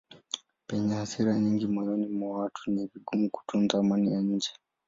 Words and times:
Penye 0.67 0.91
hasira 0.99 1.33
nyingi 1.43 1.65
moyoni 1.73 2.07
mwa 2.15 2.27
watu 2.37 2.61
ni 2.71 2.83
vigumu 2.91 3.25
kutunza 3.35 3.75
amani 3.79 4.07
ya 4.13 4.19
nje. 4.29 4.51